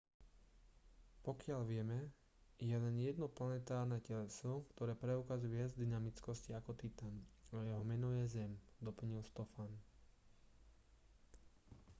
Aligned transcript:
pokiaľ 1.29 1.61
vieme 1.71 1.99
je 2.69 2.73
len 2.85 2.95
jedno 3.07 3.27
planetárne 3.37 3.97
teleso 4.07 4.53
ktoré 4.73 4.93
preukazuje 5.03 5.53
viac 5.61 5.71
dynamickosti 5.81 6.51
ako 6.57 6.71
titan 6.81 7.13
a 7.55 7.61
jeho 7.69 7.83
meno 7.91 8.09
je 8.19 8.25
zem 8.35 8.51
doplnil 8.87 9.21
stofan 9.31 9.69